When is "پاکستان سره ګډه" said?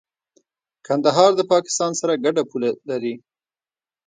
1.51-2.43